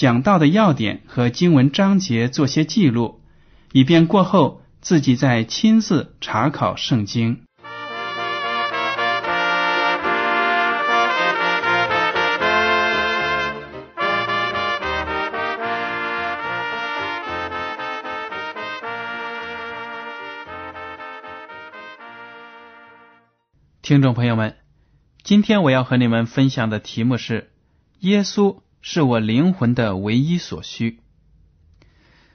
[0.00, 3.20] 讲到的要点和经文章节做些记录，
[3.70, 7.42] 以便过后自己再亲自查考圣经。
[23.82, 24.56] 听众朋友们，
[25.22, 27.50] 今天我要和你们分享的题目是：
[27.98, 31.00] 耶稣是我灵魂的唯一所需。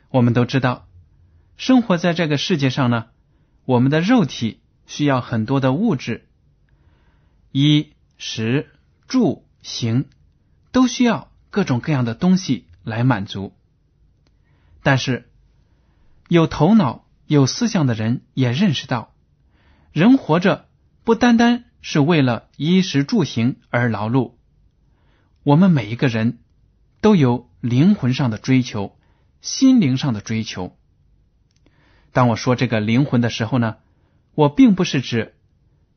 [0.10, 0.88] 我们都知道，
[1.58, 3.08] 生活在这个世界上呢，
[3.66, 6.28] 我们的肉体需要很多的物质，
[7.52, 8.70] 衣食
[9.08, 10.06] 住行
[10.72, 13.54] 都需要各种各样的东西来满足。
[14.84, 15.30] 但是，
[16.28, 19.14] 有头脑、有思想的人也认识到，
[19.92, 20.68] 人活着。
[21.04, 24.35] 不单单是为了衣食住行而劳碌，
[25.46, 26.40] 我们每一个人
[27.02, 28.98] 都有灵魂上的追求、
[29.42, 30.76] 心灵上的追求。
[32.12, 33.76] 当我说这个灵魂的时候呢，
[34.34, 35.36] 我并不是指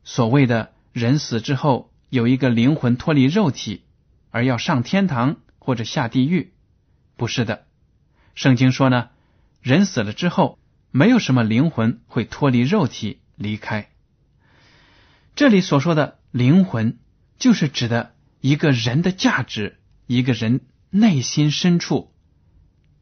[0.03, 3.85] 所谓的人死之后有一个灵魂脱离肉体
[4.29, 6.53] 而要上天堂或者下地狱，
[7.17, 7.65] 不是的。
[8.35, 9.09] 圣经说呢，
[9.63, 10.59] 人死了之后
[10.91, 13.89] 没有什么灵魂会脱离肉体离开。
[15.33, 16.99] 这里所说的灵魂，
[17.39, 19.77] 就是指的一个人的价值，
[20.07, 22.11] 一个人内心深处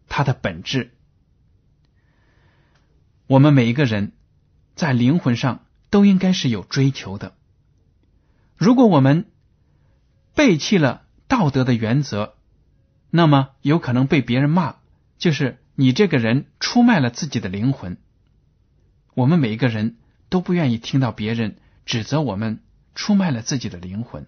[0.08, 0.94] 他的本质。
[3.28, 4.14] 我们每一个人
[4.76, 7.36] 在灵魂上都应该是有追求的。
[8.56, 9.26] 如果我们
[10.34, 12.36] 背弃了道德的原则，
[13.10, 14.76] 那么有可能被别人骂，
[15.18, 17.98] 就是你这个人出卖了自己的灵魂。
[19.14, 19.98] 我们每一个人
[20.30, 21.58] 都不愿意听到别人。
[21.88, 22.60] 指责我们
[22.96, 24.28] 出卖了自己的灵魂，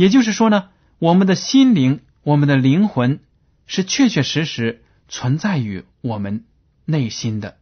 [0.00, 3.20] 也就是说呢，我们的心灵、我们的灵魂
[3.66, 6.46] 是确确实实存在于我们
[6.86, 7.58] 内心的。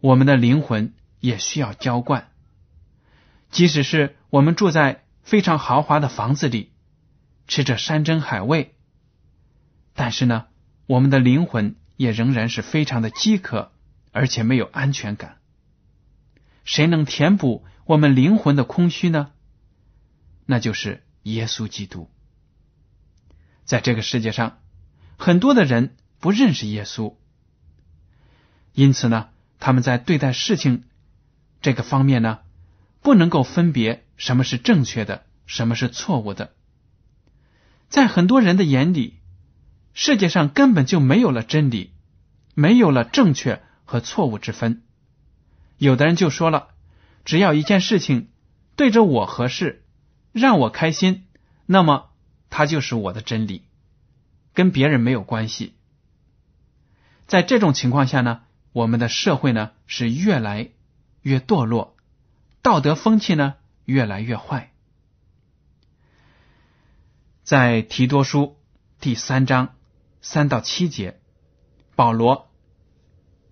[0.00, 2.30] 我们的灵魂也需要浇灌，
[3.50, 6.72] 即使是我们住在非常豪华的房子里，
[7.46, 8.74] 吃着山珍海味，
[9.92, 10.46] 但是呢，
[10.86, 13.72] 我们的灵魂也仍然是非常的饥渴，
[14.10, 15.36] 而且没有安全感。
[16.64, 19.32] 谁能填补我们灵魂的空虚呢？
[20.46, 22.10] 那就是耶稣基督。
[23.64, 24.58] 在这个世界上，
[25.16, 27.14] 很多的人不认识耶稣，
[28.72, 29.28] 因此呢，
[29.58, 30.84] 他们在对待事情
[31.62, 32.40] 这个方面呢，
[33.00, 36.52] 不能够分别什么是正确的，什么是错误的。
[37.88, 39.20] 在很多人的眼里，
[39.94, 41.92] 世界上根本就没有了真理，
[42.54, 44.82] 没有了正确和错误之分。
[45.78, 46.68] 有的人就说了，
[47.24, 48.28] 只要一件事情
[48.76, 49.83] 对着我合适，
[50.34, 51.26] 让我开心，
[51.64, 52.10] 那么
[52.50, 53.62] 它就是我的真理，
[54.52, 55.74] 跟别人没有关系。
[57.26, 58.42] 在这种情况下呢，
[58.72, 60.72] 我们的社会呢是越来
[61.22, 61.96] 越堕落，
[62.60, 64.72] 道德风气呢越来越坏。
[67.44, 68.58] 在提多书
[69.00, 69.76] 第三章
[70.20, 71.20] 三到七节，
[71.94, 72.50] 保罗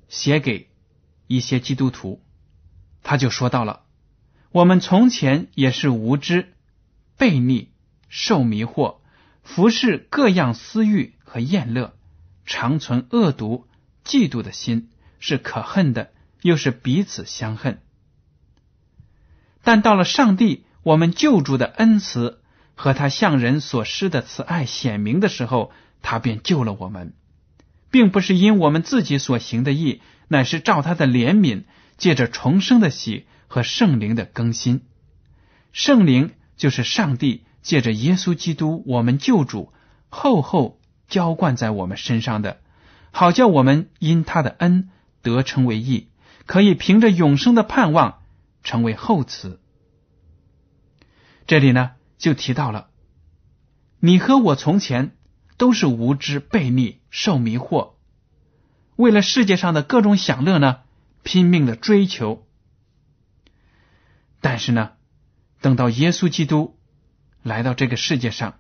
[0.09, 0.69] 写给。
[1.29, 2.21] 一些基督徒，
[3.03, 3.85] 他就说到了：
[4.51, 6.52] 我们从前也是无知、
[7.23, 7.69] 悖逆、
[8.09, 8.97] 受迷惑，
[9.45, 11.95] 服侍各样私欲和厌乐，
[12.45, 13.69] 常存恶毒、
[14.05, 14.89] 嫉妒的心，
[15.21, 16.11] 是可恨的，
[16.41, 17.79] 又是彼此相恨。
[19.63, 22.41] 但到了上帝我们救主的恩慈
[22.75, 25.71] 和他向人所施的慈爱显明的时候，
[26.03, 27.15] 他便救了我们，
[27.93, 30.03] 并不是因我们自己所行的义。
[30.27, 31.67] 乃是照他的怜悯，
[31.99, 34.81] 借着重生的喜和圣灵的更新。
[35.71, 39.73] 圣灵就是上帝借着耶稣基督我们救主
[40.09, 40.79] 厚厚
[41.09, 42.61] 浇灌在我们身上的，
[43.11, 44.88] 好叫我们因他的恩
[45.23, 46.06] 得成为义，
[46.47, 48.20] 可以凭着永生的盼望
[48.62, 49.59] 成为后嗣。
[51.49, 52.91] 这里呢，就提到了
[53.99, 55.17] 你和我从前
[55.56, 57.94] 都是无知、悖逆、受迷惑，
[58.94, 60.82] 为了世界上的各种享乐呢，
[61.25, 62.47] 拼命的追求。
[64.41, 64.93] 但是呢，
[65.62, 66.76] 等到耶稣基督
[67.43, 68.59] 来到这个世界上。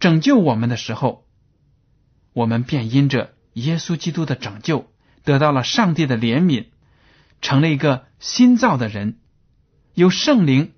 [0.00, 1.26] 拯救我们的时候，
[2.32, 4.90] 我们便因着耶稣基督的拯救，
[5.22, 6.66] 得到了上帝的怜悯，
[7.40, 9.20] 成了一个新造的人，
[9.94, 10.74] 有圣灵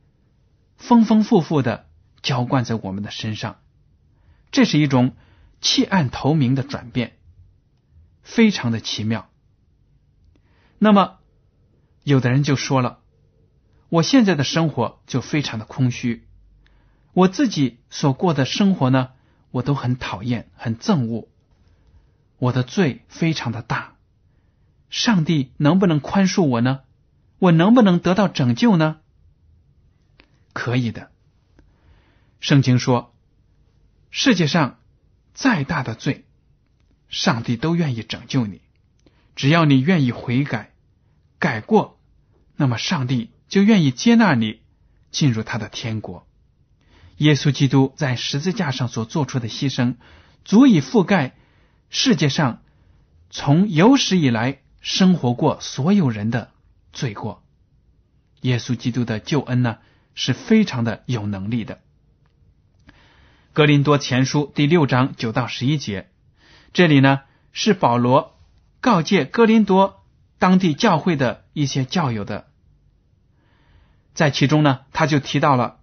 [0.77, 1.89] 丰丰富富的
[2.23, 3.59] 浇灌在我们的身上。
[4.51, 5.17] 这是一种
[5.61, 7.17] 弃暗投明的转变，
[8.23, 9.29] 非常的奇妙。
[10.79, 11.19] 那么，
[12.05, 13.01] 有的人就说了
[13.89, 16.25] ：“我现在的生活就非常的空虚，
[17.13, 19.11] 我自己所过的生活呢？”
[19.53, 21.29] 我都很讨厌，很憎恶，
[22.39, 23.95] 我的罪非常的大，
[24.91, 26.81] 上帝能不能宽恕我呢？
[27.39, 28.99] 我能不能得到拯救呢？
[30.53, 31.11] 可以的。
[32.39, 33.15] 圣经说，
[34.11, 34.79] 世界上
[35.33, 36.27] 再大的罪，
[37.09, 38.61] 上帝都愿意拯救你，
[39.37, 40.73] 只要你愿意悔改、
[41.39, 41.99] 改过，
[42.57, 44.61] 那么上帝就愿意接纳你
[45.11, 46.27] 进入他的天国。
[47.19, 49.95] 耶稣基督在十字架上所做出的牺牲，
[50.45, 51.35] 足以覆盖
[51.89, 52.63] 世界上
[53.31, 56.51] 从有史以来生活过所有人的
[56.93, 57.43] 罪过。
[58.43, 59.79] 耶稣基督的救恩呢，
[60.15, 61.81] 是非常的有能力的。
[63.53, 66.11] 格林多前书第六章九到十一节，
[66.75, 67.23] 这里呢
[67.53, 68.39] 是保罗
[68.83, 70.05] 告诫哥林多
[70.39, 72.49] 当地教会的一些教友的，
[74.17, 75.79] 在其中呢，他就提到了。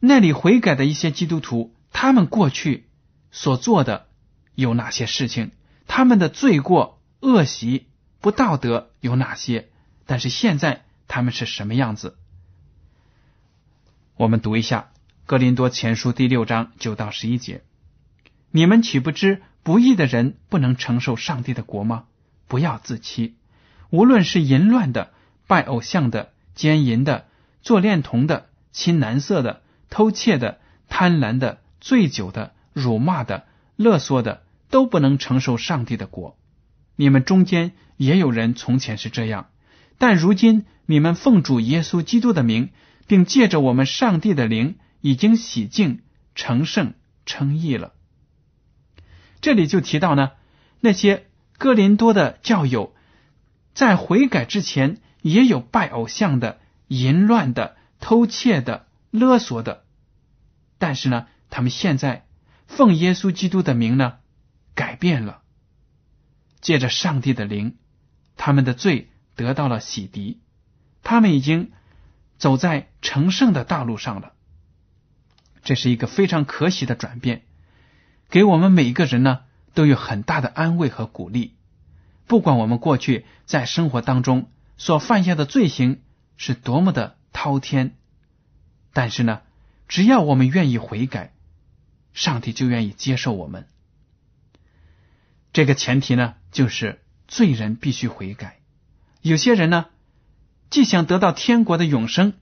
[0.00, 2.88] 那里悔改的一些基督徒，他们过去
[3.30, 4.08] 所做的
[4.54, 5.50] 有哪些事情？
[5.86, 7.86] 他们的罪过、恶习、
[8.20, 9.68] 不道德有哪些？
[10.06, 12.16] 但是现在他们是什么样子？
[14.16, 14.88] 我们读一下
[15.26, 17.62] 《哥林多前书》第六章九到十一节：
[18.50, 22.04] 你们岂不知不义的人不能承受上帝的国吗？
[22.48, 23.36] 不要自欺。
[23.90, 25.12] 无论是淫乱的、
[25.46, 27.26] 拜偶像的、奸淫的、
[27.62, 29.62] 做恋童的、亲男色的。
[29.92, 36.38] 偷窃的、贪婪的、醉酒的、辱骂的、勒索的，都不能承受上帝的国。
[36.94, 39.48] 你们中间也有人从前是这样，
[39.98, 42.70] 但如今你们奉主耶稣基督的名，
[43.08, 46.02] 并借着我们上帝的灵，已经洗净、
[46.36, 46.94] 成圣、
[47.26, 47.92] 称义了。
[49.40, 50.30] 这里就提到呢，
[50.78, 51.26] 那些
[51.58, 52.94] 哥林多的教友，
[53.74, 56.60] 在悔改之前，也有拜偶像的、
[56.90, 58.86] 淫乱的、偷窃的。
[59.12, 59.82] 勒索的，
[60.78, 62.28] 但是呢，他们现在
[62.68, 64.18] 奉耶稣基督的名呢，
[64.76, 65.42] 改变了，
[66.60, 67.76] 借着上帝的灵，
[68.36, 70.36] 他们的罪得到了洗涤，
[71.02, 71.72] 他们已经
[72.38, 74.32] 走在成圣的道路上了。
[75.64, 77.42] 这是一个非常可喜的转变，
[78.28, 79.40] 给我们每一个人呢
[79.74, 81.56] 都有很大的安慰和鼓励。
[82.28, 86.00] 不管我们过去在生活当中所犯下的罪行
[86.40, 87.94] 是多么的滔天。
[88.94, 89.42] 但是呢，
[89.88, 91.34] 只要我们愿意悔改，
[92.14, 93.68] 上帝就愿意接受我们。
[95.52, 98.58] 这个前提呢，就是罪人必须悔改。
[99.20, 99.86] 有些人呢，
[100.70, 102.32] 既想得到天国的永生，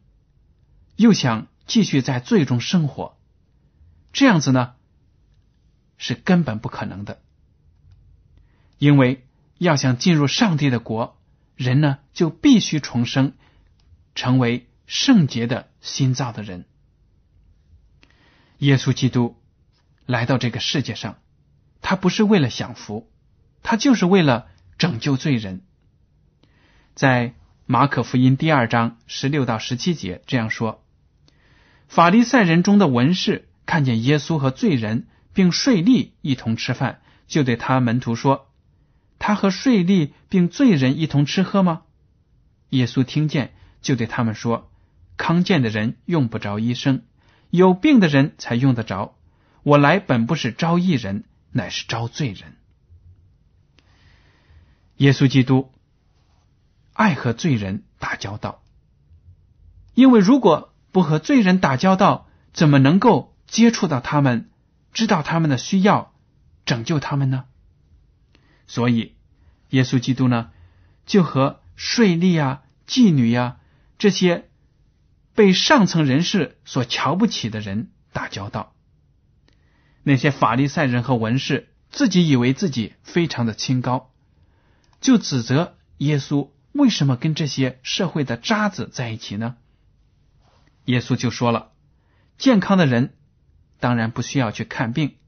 [0.94, 3.18] 又想继续在罪中生活，
[4.12, 4.74] 这样子呢，
[5.96, 7.20] 是根本不可能的。
[8.78, 9.26] 因为
[9.58, 11.18] 要想进入上帝的国，
[11.56, 13.32] 人呢就必须重生，
[14.18, 14.66] 成为。
[14.90, 16.64] 圣洁的心造的人，
[18.56, 19.36] 耶稣基督
[20.06, 21.18] 来到这个世界上，
[21.82, 23.06] 他不是为了享福，
[23.62, 24.46] 他就是为了
[24.78, 25.60] 拯救罪人。
[26.94, 27.34] 在
[27.66, 30.82] 马可福音第二章十六到十七节这样说：
[31.86, 38.48] 法利赛人中的文士看见耶稣和罪人并税吏一同吃饭，就对他门徒说
[39.20, 41.82] ：“他和税吏并罪人一同吃喝吗？”
[42.72, 44.70] 耶稣听见，就对他们说。
[45.16, 47.02] 康健的人用不着医生，
[47.50, 49.16] 有病的人才用得着。
[49.64, 52.56] 我来本不是招义人，乃是招罪人。
[54.96, 55.72] 耶稣基督
[56.92, 58.62] 爱和罪人打交道，
[59.94, 64.48] 因为如果不和罪人打交道，怎么能够接触到他们，
[64.92, 66.12] 知道他们的需要，
[66.64, 67.44] 拯救他们呢？
[68.66, 69.14] 所以，
[69.70, 70.50] 耶稣基督呢，
[71.06, 73.56] 就和税吏啊、妓女呀
[73.98, 74.46] 这些。
[75.34, 78.74] 被上层人士所瞧不起的人打交道，
[80.02, 84.10] 那些法利赛人和文士自己以为自己非常的清高，
[85.00, 89.58] 就指责耶稣为什么跟这些社会的渣子在一起呢？
[90.86, 91.70] 耶稣就说了
[92.36, 93.14] ：“健康的人
[93.78, 95.18] 当然不需要去看病，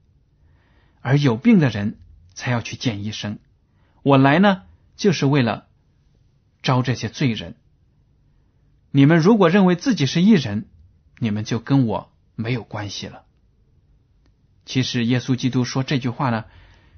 [0.99, 2.01] 而有病的人
[2.33, 3.39] 才要去见医生。
[4.03, 4.63] 我来呢，
[4.97, 5.67] 就是为了
[6.61, 7.55] 招这些罪人。
[8.91, 10.67] 你们如果认为自己是一人，
[11.17, 13.23] 你们就跟我没有关系了。”
[14.65, 16.45] 其实，耶稣基督说这句话呢，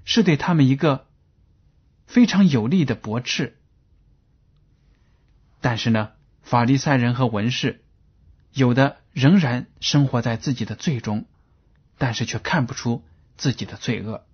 [0.03, 1.07] 是对他们一个
[2.05, 3.57] 非常有力的驳斥。
[5.62, 7.83] 但是呢，法利赛人和文士
[8.51, 11.25] 有的仍然生活在自己的罪中，
[11.97, 13.03] 但是却看不出
[13.38, 14.25] 自己的罪恶，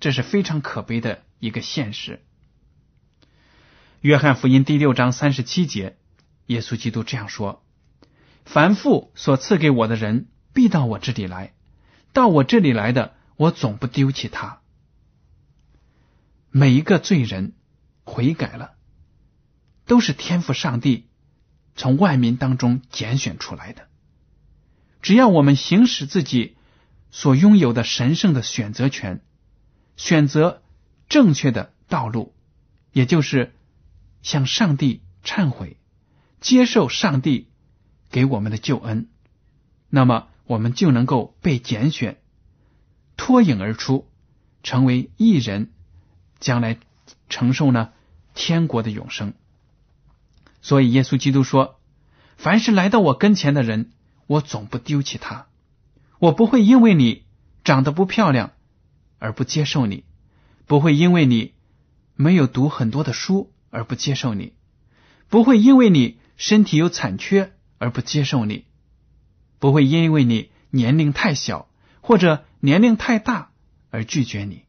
[0.00, 2.22] 这是非常可悲的一个现实。
[4.00, 5.98] 约翰福音第六章三十七节，
[6.50, 7.64] 耶稣基督这样说
[8.44, 11.54] ：“凡父所赐给我的人，必到我这里来。”
[12.12, 14.60] 到我这里来的，我总不丢弃他。
[16.50, 17.52] 每一个罪人
[18.02, 18.72] 悔改了，
[19.86, 21.08] 都是天赋上帝
[21.76, 23.86] 从万民当中拣选出来的。
[25.02, 26.56] 只要我们行使自己
[27.12, 29.22] 所拥有的神圣的选择权，
[29.96, 30.62] 选择
[31.08, 32.34] 正确的道路，
[32.90, 33.54] 也就是
[34.22, 35.76] 向上帝忏悔，
[36.40, 37.48] 接受上帝
[38.10, 39.08] 给我们的救恩，
[39.88, 40.28] 那么。
[40.46, 42.20] 我们就能够被拣选，
[43.16, 44.08] 脱颖而出，
[44.64, 45.70] 成为一人，
[46.40, 46.76] 将来
[47.28, 47.92] 承受呢
[48.34, 49.34] 天国的永生。
[50.60, 51.78] 所以耶稣基督说
[52.36, 53.92] ：“凡是来到我跟前的人，
[54.26, 55.46] 我总不丢弃他。
[56.18, 57.22] 我不会因为你
[57.62, 58.50] 长得不漂亮
[59.20, 60.02] 而不接受你，
[60.66, 61.54] 不会因为你
[62.16, 64.52] 没有读很多的书而不接受你，
[65.28, 68.64] 不会因为你身体有残缺而不接受你。”
[69.60, 71.68] 不会因为你年龄太小
[72.00, 73.50] 或者年龄太大
[73.90, 74.64] 而拒绝你。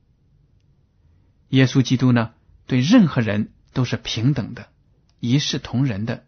[1.47, 2.33] 耶稣基督呢，
[2.67, 4.67] 对任何人都是平等的，
[5.21, 6.25] 一视同仁的。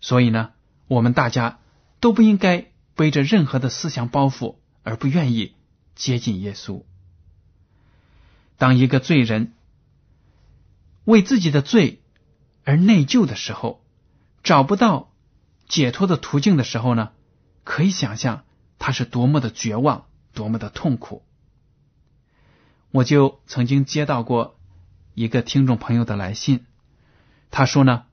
[0.00, 0.52] 所以呢，
[0.86, 1.58] 我们大家
[1.98, 4.54] 都不应该背着任何的思想包袱
[4.84, 5.56] 而不愿意
[5.96, 6.84] 接近耶稣。
[8.56, 9.52] 当一个罪人
[11.04, 12.02] 为自己的罪
[12.62, 13.79] 而内疚的时候，
[14.42, 15.08] 找不到。
[15.68, 17.12] 解脱的途径的时候呢，
[17.62, 18.44] 可以想象
[18.80, 21.24] 他是多么的绝望，多么的痛苦。
[22.90, 24.58] 我就曾经接到过
[25.14, 26.66] 一个听众朋友的来信，
[27.52, 28.06] 他说呢，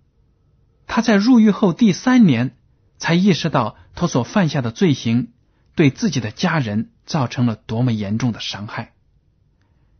[0.86, 2.56] 他在入狱后第三年
[3.00, 5.34] 才意识到他所犯下的罪行
[5.74, 8.94] 对自己的家人造成了多么严重的伤害。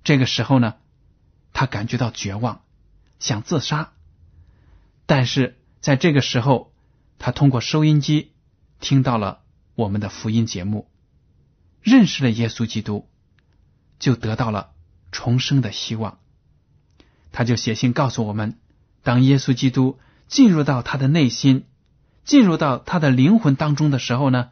[0.04, 0.76] 这个时候呢，
[1.54, 2.62] 他感觉到绝望，
[3.18, 3.94] 想自杀，
[5.08, 6.74] 但是在这个时候。
[7.20, 8.32] 他通过收音机
[8.80, 9.40] 听到了
[9.74, 10.88] 我们的福音节目，
[11.82, 13.08] 认识了耶稣基督，
[13.98, 14.70] 就得到了
[15.12, 16.20] 重生的希望。
[17.32, 18.60] 他就写信告诉我们：
[19.02, 21.66] 当耶稣基督进入到他的内心，
[22.24, 24.52] 进入到他的灵魂当中的时候呢，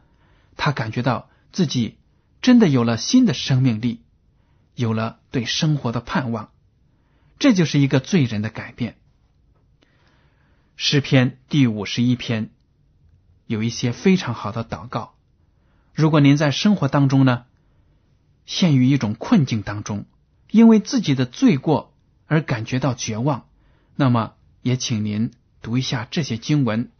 [0.56, 1.98] 他感觉到自己
[2.42, 4.00] 真的有了新的生命力，
[4.74, 6.50] 有了对生活的盼望。
[7.38, 8.96] 这就是一个罪人的改变。
[10.78, 12.50] 诗篇第五十一篇。
[13.46, 15.14] 有一些非常好的祷告。
[15.94, 17.46] 如果您在生活当中呢，
[18.44, 20.04] 陷于一种困境当中，
[20.50, 21.94] 因为自己的罪过
[22.26, 23.48] 而感觉到绝望，
[23.94, 26.90] 那么也请您读一下这些经文，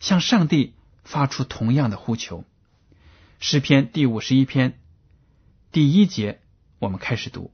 [0.00, 2.44] 向上帝发出同样的呼求。
[3.40, 4.78] 诗篇第五十一篇
[5.72, 6.42] 第一节，
[6.78, 7.52] 我们开始读：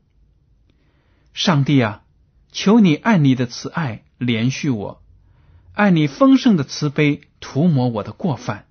[1.32, 2.02] 上帝啊，
[2.50, 4.99] 求你按你的慈爱连续我。
[5.72, 8.66] 按你丰盛的慈悲涂抹我的过犯，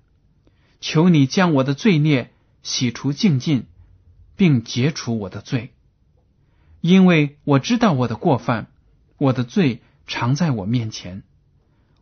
[0.80, 3.66] 求你将我的罪孽洗除净尽，
[4.36, 5.72] 并解除我的罪，
[6.80, 8.68] 因为我知道我的过犯，
[9.16, 11.22] 我的罪常在我面前。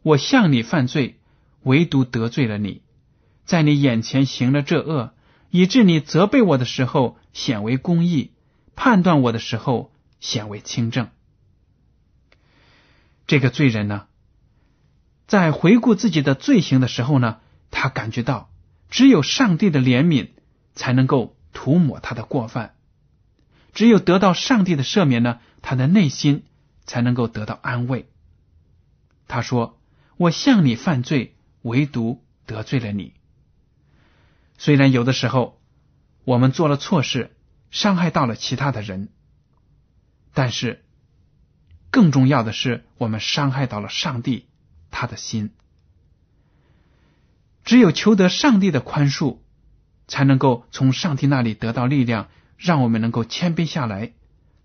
[0.03, 1.19] 我向你犯罪，
[1.63, 2.83] 唯独得罪了你，
[3.45, 5.15] 在你眼前行了这恶，
[5.51, 8.33] 以致你责备我的时候显为公义，
[8.75, 11.09] 判断我的时候显为清正。
[13.27, 14.08] 这个罪人呢？
[15.29, 18.51] 在回顾自己的罪行的时候呢，他感觉到
[18.89, 20.31] 只有上帝的怜悯
[20.75, 22.75] 才能够涂抹他的过犯，
[23.75, 26.45] 只有得到上帝的赦免呢，他的内心
[26.87, 28.09] 才能够得到安慰。
[29.27, 29.79] 他说
[30.17, 33.13] ：“我向你犯罪，唯独得罪了你。
[34.57, 35.61] 虽然有的时候
[36.25, 37.37] 我们做了错事，
[37.71, 39.11] 伤害到了其他的人，
[40.33, 40.87] 但是
[41.91, 44.47] 更重要的是，我们伤害到了上帝。”
[44.91, 45.51] 他的心，
[47.65, 49.39] 只有求得上帝的宽恕，
[50.07, 54.13] 才能够从上帝那里得到力量，让我们能够谦卑下来，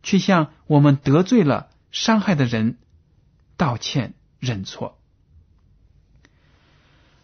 [0.01, 2.77] 去向我们得罪了、伤害的人
[3.58, 4.98] 道歉认错。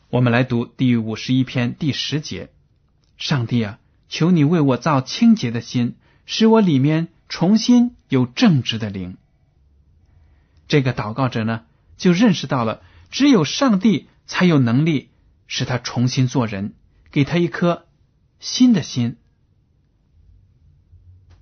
[0.10, 2.50] 我们来读第五十一篇第十节：
[3.18, 3.80] 上帝啊，
[4.10, 9.18] 求你为我造清洁的心，使我里面重新有正直的灵。
[10.68, 11.64] 这个祷告者呢，
[12.00, 15.12] 就认识到了，只有上帝才有能力
[15.46, 16.74] 使他重新做人，
[17.12, 17.86] 给他一颗
[18.40, 19.18] 新的心。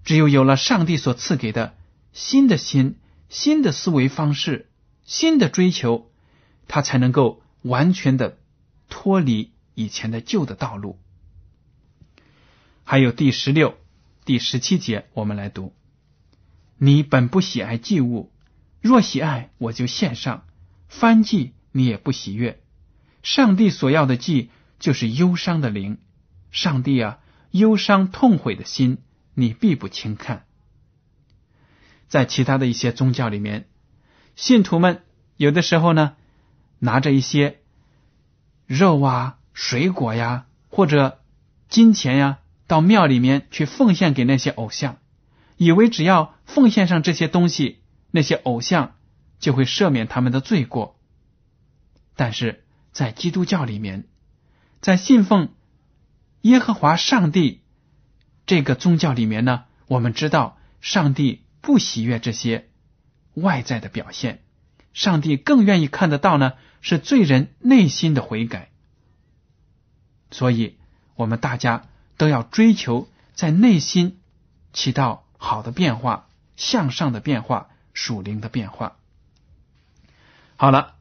[0.04, 1.78] 只有有了上帝所赐给的
[2.12, 3.00] 新的心、
[3.30, 4.70] 新的思维方式、
[5.06, 6.12] 新的追求，
[6.68, 8.38] 他才能够完全的。
[8.90, 10.98] 脱离以前的旧的道路，
[12.86, 13.78] 还有第十六、
[14.24, 15.74] 第十七节，我们来读：
[16.78, 18.32] 你本不喜爱祭物，
[18.80, 20.46] 若喜爱，我就献上；
[20.88, 22.62] 翻祭你也不喜悦。
[23.24, 25.98] 上帝所要的祭，就是忧伤的灵。
[26.52, 27.20] 上帝啊，
[27.52, 29.00] 忧伤痛悔的心，
[29.34, 30.46] 你必不轻看。
[32.08, 33.68] 在其他的一些宗教里面，
[34.36, 35.04] 信徒们
[35.36, 36.16] 有的时候呢，
[36.80, 37.60] 拿着一些。
[38.66, 41.22] 肉啊，水果呀，或者
[41.70, 44.98] 金钱呀，到庙里面去奉献给那些偶像，
[45.56, 47.80] 以为只要奉献上这些东西，
[48.12, 48.97] 那些偶像
[49.40, 51.00] 就会赦免他们的罪过。
[52.16, 54.08] 但是在基督教里面，
[54.82, 55.54] 在信奉
[56.42, 57.62] 耶和华上帝
[58.46, 62.70] 这个宗教里面呢，我们知道上帝不喜悦这些
[63.34, 64.44] 外在的表现，
[64.94, 66.54] 上帝更愿意看得到呢。
[66.80, 68.70] 是罪人内心的悔改，
[70.30, 70.78] 所以
[71.16, 74.20] 我们大家都要追求在内心
[74.74, 79.00] 起到好的变化、向上的变化、属灵的变化。
[80.60, 80.96] 好了，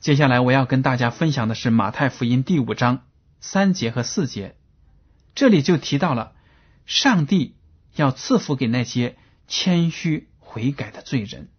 [0.00, 3.04] 接下来我要跟大家分享的是马太福音第五章
[3.38, 4.56] 三节和四节，
[5.34, 6.32] 这里就提到了
[6.86, 7.54] 上帝
[7.94, 11.50] 要赐福给那些谦虚悔改的罪人。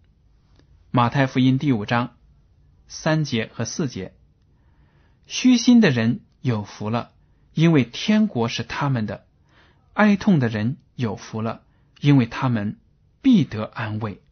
[0.90, 2.14] 马太福音第五章。
[2.88, 4.14] 三节和四节，
[5.26, 7.10] 虚心的人有福了，
[7.52, 9.24] 因为天国是他们的；
[9.92, 11.62] 哀痛的人有福了，
[12.00, 12.78] 因为他们
[13.22, 14.22] 必得安慰。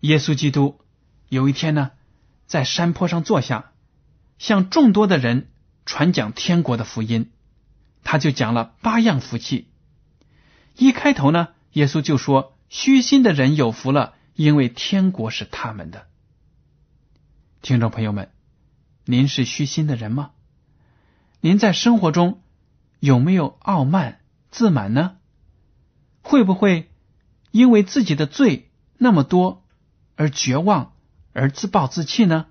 [0.00, 0.80] 耶稣基督
[1.28, 1.92] 有一天呢，
[2.50, 3.70] 在山坡上坐下，
[4.38, 5.52] 向众多的人
[5.86, 7.30] 传讲天国的福音，
[8.02, 9.68] 他就讲了八样福气。
[10.74, 16.08] 一开头呢，耶稣就说：“虚心的人有福了，因为天国是他们的。”
[17.62, 18.32] 听众朋友们，
[19.04, 20.32] 您是虚心的人吗？
[21.40, 22.42] 您在生活中
[22.98, 25.18] 有没有傲慢自满呢？
[26.20, 26.90] 会不会
[27.52, 29.64] 因为自己的罪那么多
[30.16, 30.94] 而绝望
[31.32, 32.46] 而自暴自弃呢？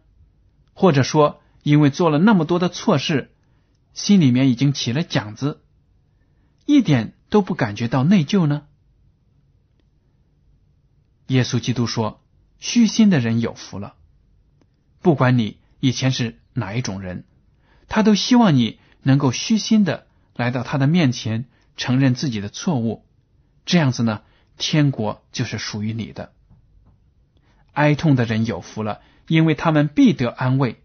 [0.74, 3.32] 或者说，因为做了那么多的错事，
[3.94, 5.62] 心里面已经起了茧子，
[6.66, 8.64] 一点都不感觉到内疚呢？
[11.28, 12.24] 耶稣基督说
[12.60, 13.96] ：“虚心的人有福了。”
[15.02, 17.26] 不管你以前是哪一种人，
[17.88, 21.46] 他都希望你能够虚心的来到他的面前，
[21.78, 23.06] 承认自己的错误。
[23.66, 24.22] 这样子呢，
[24.58, 26.34] 天国就是属于你的。
[27.80, 30.84] 哀痛的人有福了，因为他们必得安慰。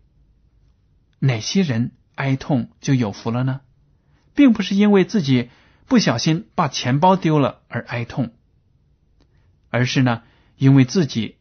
[1.18, 3.62] 哪些人哀痛就有福了呢？
[4.36, 5.50] 并不是因为自己
[5.88, 8.32] 不小心把钱包丢了而哀痛，
[9.70, 10.22] 而是呢，
[10.56, 11.36] 因为自己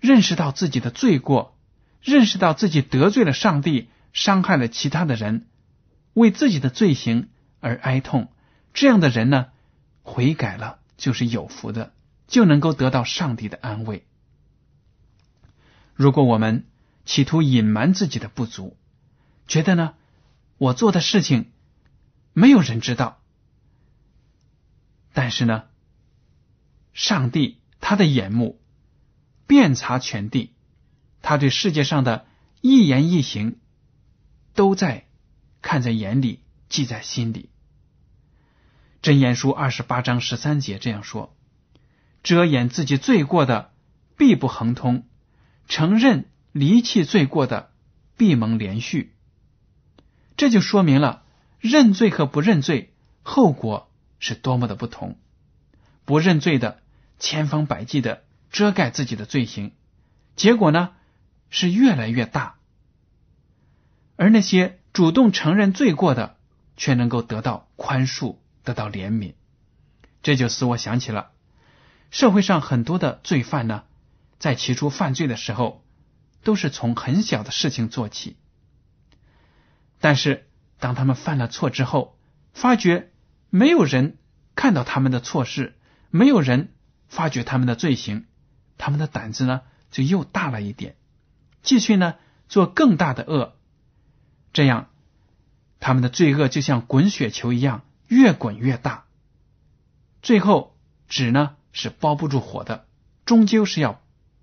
[0.00, 1.56] 认识到自己的罪过。
[2.02, 5.46] 认识到自己得罪了上帝，伤害了其他的人，
[6.12, 8.32] 为自己的罪行而哀痛，
[8.74, 9.46] 这样的人呢，
[10.02, 11.94] 悔改了就是有福的，
[12.26, 14.04] 就能够得到上帝的安慰。
[16.00, 16.66] 如果我们
[17.04, 18.74] 企图隐瞒自己的不足，
[19.46, 19.96] 觉得呢，
[20.56, 21.52] 我做的事情
[22.32, 23.20] 没有人知道，
[25.12, 25.64] 但是呢，
[26.94, 28.62] 上帝他的眼目
[29.46, 30.54] 遍察全地。
[31.20, 32.24] 他对世界上的
[32.62, 33.58] 一言一行
[34.54, 35.06] 都在
[35.60, 37.50] 看在眼里，记在心里。
[39.02, 41.36] 真言书二十八章十三节这样说
[42.24, 43.74] ：“遮掩自己罪过的，
[44.16, 45.02] 必不亨通；
[45.70, 47.70] 承认离弃罪过的，
[48.18, 49.14] 必蒙连续。”
[50.36, 51.22] 这就说明了
[51.60, 55.16] 认罪和不认罪后果是多么的不同。
[56.04, 56.82] 不认罪的
[57.18, 59.72] 千方百计的遮盖自己的罪行，
[60.36, 60.90] 结果呢？
[61.52, 62.54] 是越来越大，
[64.14, 66.36] 而那些主动承认罪过的，
[66.76, 69.34] 却能够得到宽恕，得到怜悯。
[70.22, 71.32] 这就使我想起了
[72.12, 73.82] 社会上很多的罪犯呢，
[74.40, 75.84] 在起初犯罪的时候，
[76.42, 78.36] 都是从很小的事情做起，
[80.00, 80.48] 但是
[80.78, 82.18] 当他们犯了错之后，
[82.54, 83.12] 发觉
[83.50, 84.16] 没有人
[84.54, 85.76] 看到他们的错事，
[86.08, 86.72] 没有人
[87.06, 88.24] 发觉他们的罪行，
[88.78, 90.96] 他们的胆子呢就又大了一点，
[91.62, 92.14] 继续呢
[92.48, 93.54] 做更大的恶，
[94.54, 94.88] 这样
[95.80, 99.04] 他们的罪恶就像滚雪球一样越滚越大，
[100.22, 100.74] 最后
[101.08, 102.86] 纸呢是包不住火的，
[103.26, 104.00] 终究是要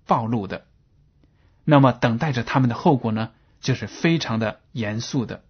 [0.08, 0.66] 暴露的。
[1.64, 5.44] 那么等待着他们的后果呢，就是非常的严肃的。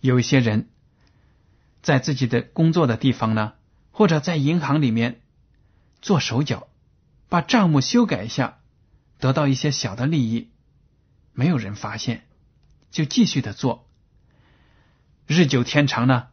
[0.00, 0.68] 有一些人，
[1.82, 3.54] 在自己的工作的地方呢，
[3.90, 5.20] 或者在银行里面
[6.00, 6.68] 做手脚，
[7.28, 8.58] 把账目修改一下，
[9.18, 10.50] 得到一些小的利益，
[11.32, 12.24] 没有人发现，
[12.92, 13.88] 就继续的做。
[15.26, 16.28] 日久天长呢，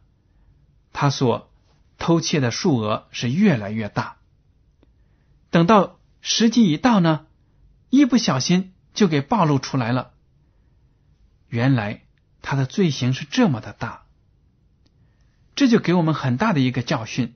[0.92, 1.50] 他所
[1.98, 4.18] 偷窃的数额是越来越大。
[5.50, 5.93] 等到
[6.24, 7.26] 时机一到呢，
[7.90, 10.14] 一不小心就给暴露出来了。
[11.48, 12.00] 原来。
[12.46, 14.02] 他的罪行是这么的大，
[15.54, 17.34] 这就给我们很大的一个教训。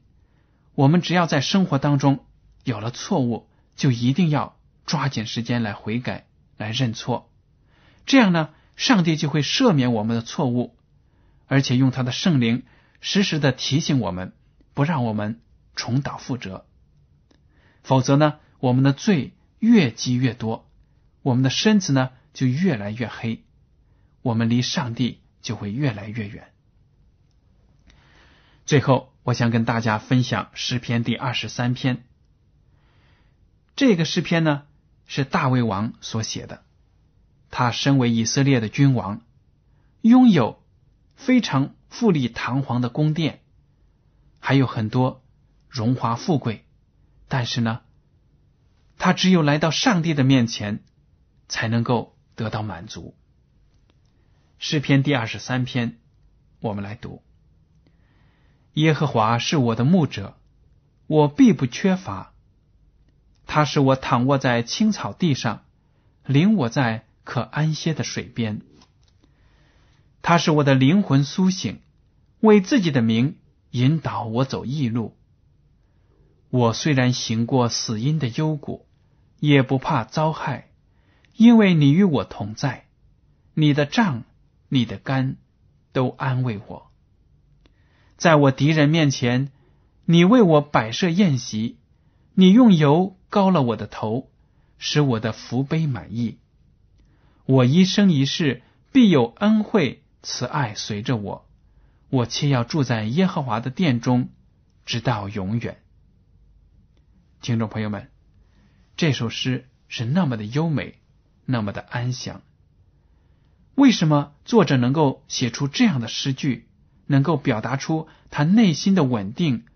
[0.75, 2.27] 我们只要在生活当中
[2.63, 6.27] 有了错误，就一定要抓紧时间来悔改、
[6.59, 7.33] 来认错。
[8.05, 10.77] 这样呢，上帝就会赦免我们的错误，
[11.47, 12.65] 而且用他的圣灵
[13.01, 14.35] 时时的提醒我们，
[14.75, 15.41] 不让我们
[15.75, 16.67] 重蹈覆辙。
[17.83, 20.69] 否则呢，我们的罪越积越多，
[21.23, 23.45] 我们的身子呢就越来越黑。
[24.23, 26.53] 我们离上帝就会越来越远。
[28.67, 32.05] 最后，我想跟大家分享诗篇第二十三篇。
[33.77, 34.65] 这个诗篇呢，
[35.07, 36.65] 是大卫王所写的。
[37.51, 39.23] 他身为以色列的君王，
[40.03, 40.63] 拥有
[41.17, 43.41] 非常富丽堂皇的宫殿，
[44.41, 45.23] 还有很多
[45.69, 46.67] 荣华富贵。
[47.29, 47.81] 但是呢，
[48.99, 50.81] 他只有来到上帝的面前，
[51.49, 53.17] 才能够得到满足。
[54.59, 55.99] 诗篇第二十三篇，
[56.61, 57.23] 我们来读：
[58.75, 60.37] 耶和华是我的牧者，
[61.07, 62.33] 我必不缺乏。
[63.47, 65.65] 他使我躺卧在青草地上，
[66.27, 68.63] 领我在可安歇的水边。
[70.23, 71.81] 他使我的灵魂苏醒，
[72.41, 73.39] 为自己的名
[73.71, 75.17] 引导我走义路。
[76.51, 78.88] 我虽然行过死荫的幽谷，
[79.41, 80.69] 也不怕遭害，
[81.37, 82.87] 因为你与我同在，
[83.55, 84.25] 你的杖。
[84.71, 85.39] 你的肝
[85.95, 86.91] 都安慰我，
[88.19, 89.51] 在我敌人面前，
[90.05, 91.79] 你为我摆设宴席，
[92.35, 94.31] 你用油膏了我的头，
[94.77, 96.37] 使我的福杯满意。
[97.47, 98.61] 我一生一世
[98.93, 101.49] 必有恩惠慈爱随着我，
[102.11, 104.29] 我且要住在耶和华的殿中，
[104.85, 105.81] 直到永远。
[107.41, 108.11] 听众朋友们，
[108.99, 110.99] 这首诗是那么的优美，
[111.45, 112.43] 那么的安详。
[113.77, 116.67] 为什么作者能够写出这样的诗句，
[117.07, 119.67] 能够表达出他内心的稳定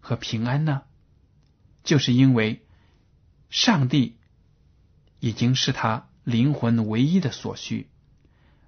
[0.00, 0.82] 和平安呢？
[1.84, 2.66] 就是因为
[3.50, 4.16] 上帝
[5.20, 7.88] 已经是他灵魂唯一的所需，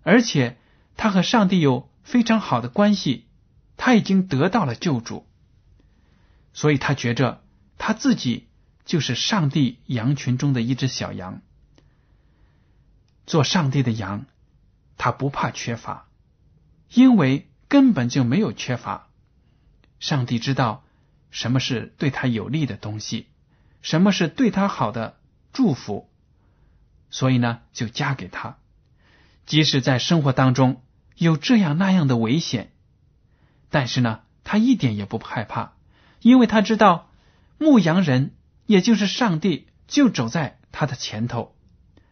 [0.05, 0.57] 而且
[0.97, 3.27] 他和上帝有非常好的关系，
[3.77, 5.27] 他已经得到了救主，
[6.53, 7.43] 所以他觉着
[7.79, 8.47] 他自己
[8.85, 11.41] 就是上帝羊群中的一只小羊，
[13.27, 14.27] 做上帝的羊。
[14.97, 16.07] 他不怕缺乏，
[16.89, 19.09] 因为根本就没有缺乏。
[19.99, 20.85] 上帝知道
[21.33, 23.27] 什么是对他有利的东西，
[23.83, 25.19] 什么是对他好的
[25.53, 26.09] 祝福，
[27.11, 28.57] 所以呢，就加给他。
[29.47, 30.81] 即使在生活当中
[31.17, 32.71] 有这样那样的危险，
[33.69, 35.73] 但是呢，他一点也不害怕，
[36.21, 37.11] 因为他知道
[37.59, 38.33] 牧羊人
[38.67, 41.57] 也就是上帝就走在他的前头，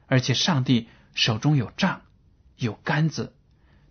[0.07, 2.03] 而且上帝手中有杖。
[2.55, 3.35] 有杆子，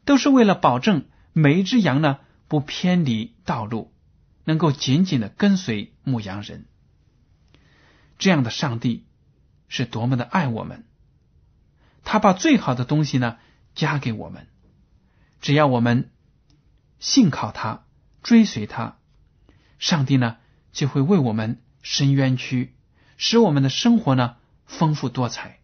[0.05, 3.91] 都是为了保证每一只羊呢不偏离道路，
[4.45, 6.67] 能够紧紧的跟随牧羊人。
[8.17, 9.07] 这样的上帝
[9.67, 10.85] 是多么的爱我们，
[12.05, 13.39] 他把最好的东西呢
[13.75, 14.47] 加给我们，
[15.41, 16.11] 只要我们
[16.99, 17.83] 信靠他、
[18.23, 18.99] 追随他，
[19.79, 20.37] 上帝呢
[20.71, 22.73] 就会为我们深渊区，
[23.17, 25.59] 使我们的生活呢丰富多彩。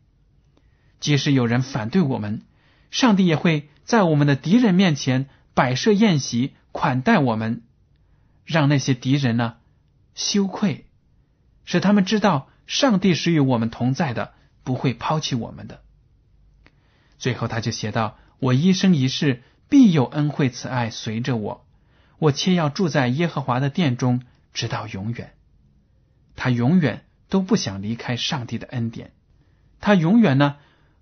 [0.99, 2.43] 即使有人反对我们。
[2.89, 7.63] 上帝也会在我们的敌人面前摆设宴席款待我们，
[8.45, 9.57] 让那些敌人呢
[10.15, 10.85] 羞愧，
[11.65, 15.81] 使他们知道上帝是与我们同在的，不会抛弃我们的。
[17.19, 21.67] 最后，他就写道：“我一生一世必有恩惠慈爱随着我，
[22.19, 24.21] 我切要住在耶和华的殿中，
[24.53, 25.33] 直到永远。”
[26.37, 29.11] 他永远都不想离开上帝的恩典，
[29.81, 30.55] 他永远呢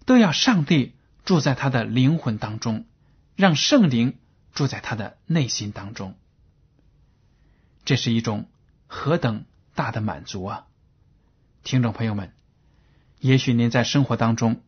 [0.05, 0.95] 都要上帝。
[1.25, 2.85] 住在他的灵魂当中，
[3.35, 4.19] 让圣灵
[4.53, 6.13] 住在他的内心当中。
[7.83, 8.45] 这是一种
[8.85, 10.67] 何等大的满足啊！
[11.63, 12.31] 听众朋友们，
[13.19, 14.61] 也许您在生活当中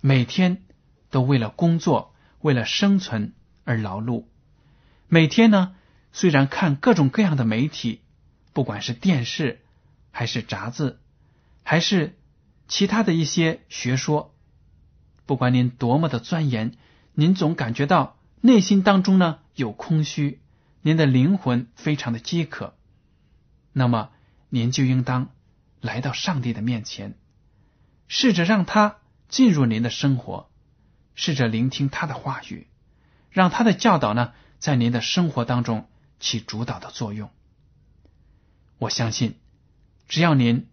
[0.00, 0.64] 每天
[1.10, 4.24] 都为了工作、为了生存而劳碌，
[5.06, 5.76] 每天呢
[6.12, 8.00] 虽然看各种各样的媒体，
[8.52, 9.60] 不管是电视
[10.10, 10.98] 还是杂志，
[11.62, 12.18] 还是
[12.68, 14.34] 其他的一些学说，
[15.26, 16.76] 不管您多么的钻研，
[17.14, 20.40] 您总感觉到内心当中呢有空虚，
[20.82, 22.74] 您的灵魂非常的饥渴，
[23.72, 24.10] 那么
[24.48, 25.30] 您就应当。
[25.82, 27.14] 来到上帝的面前，
[28.06, 28.98] 试着让他
[29.30, 30.50] 进入您的生活，
[31.14, 32.66] 试着聆听他的话语，
[33.30, 37.30] 让他的教导呢，在您的生活当中起主导的作用。
[38.76, 39.38] 我相信，
[40.10, 40.66] 只要您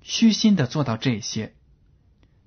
[0.00, 1.54] 虚心的做到这些，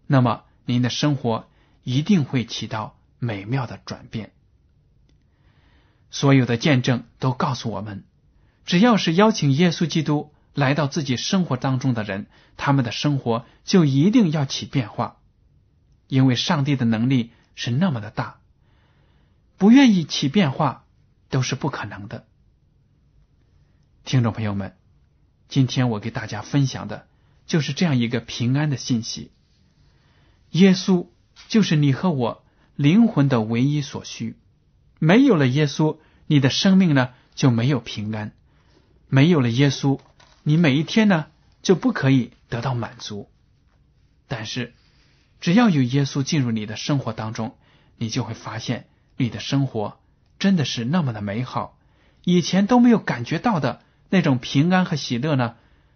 [0.08, 1.48] 那么您的生活
[1.84, 4.34] 一定会起到美妙的转变。
[6.10, 8.06] 所有的见证都告诉我们，
[8.66, 10.34] 只要是邀请耶稣基督。
[10.56, 12.28] 来到自己生活当中的人，
[12.58, 15.18] 他们的生活就一定要起变化，
[16.08, 18.40] 因为上帝的能力是那么的大，
[19.58, 20.86] 不愿意起变化
[21.30, 22.28] 都是不可能的。
[24.06, 24.78] 听众朋友们，
[25.54, 27.06] 今天我给大家分享的
[27.46, 29.30] 就是这样一个平安的信息：
[30.50, 31.06] 耶稣
[31.48, 32.44] 就是你和我
[32.76, 34.36] 灵魂的唯一所需。
[34.98, 38.30] 没有了耶稣，你的生命呢就没有平安；
[39.08, 40.00] 没有了耶稣。
[40.42, 41.28] 你每一天呢
[41.62, 43.30] 就不可以得到满足，
[44.28, 44.74] 但是
[45.40, 47.56] 只要有耶稣进入你的生活当中，
[47.98, 48.88] 你就会发现
[49.18, 50.00] 你的生活
[50.40, 51.78] 真的是那么的美好，
[52.24, 53.83] 以前都没有感觉到的
[54.14, 55.56] 那种平安和喜乐呢，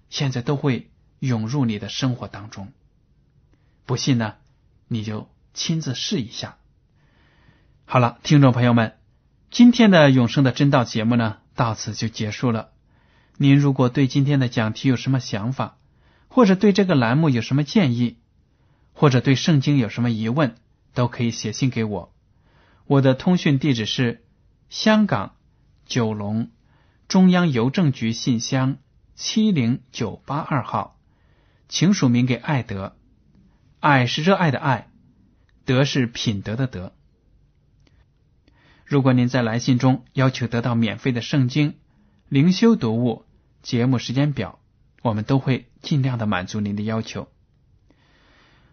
[0.09, 2.73] 现在都会涌入你的生活当中。
[3.85, 4.37] 不信呢，
[4.87, 6.57] 你就亲自试一下。
[7.85, 8.97] 好了，听众朋友们，
[9.51, 12.71] 今天的永生的真道节目呢，到此就结束了。
[13.37, 15.77] 您如果对今天的讲题有什么想法，
[16.27, 18.17] 或者对这个栏目有什么建议，
[18.93, 20.55] 或者对圣经有什么疑问，
[20.95, 22.11] 都可以写信给我。
[22.87, 24.25] 我的通讯地址是
[24.69, 25.35] 香港
[25.85, 26.49] 九龙
[27.07, 28.77] 中央邮政局信箱
[29.15, 30.99] 七零九八二号，
[31.69, 32.97] 请署名给爱德。
[33.79, 34.89] 爱是热爱的爱，
[35.63, 36.93] 德是品德的德。
[38.85, 41.75] 如果您在来信中要求得到免费的圣经
[42.27, 43.25] 灵修读物。
[43.63, 44.59] 节目时间表，
[45.01, 47.27] 我们都会尽量的满足您的要求。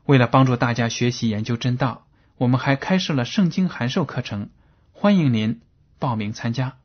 [0.04, 4.50] 为了帮助大家学习研究真道，我们还开设了圣经函授课程，
[4.92, 5.62] 欢迎您
[5.98, 6.76] 报名参加。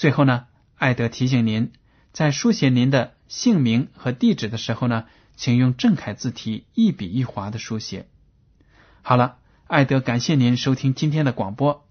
[0.00, 0.46] 最后呢，
[0.78, 1.72] 艾德提醒您，
[2.10, 5.04] 在书写您的姓名和地址的时候呢，
[5.36, 8.06] 请用正楷字体一笔一划的书写。
[9.02, 9.36] 好了，
[9.66, 11.86] 艾德感谢您收听今天的广播，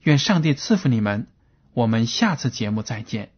[0.00, 1.28] 愿上帝赐福你们，
[1.72, 3.31] 我们下次节目再见。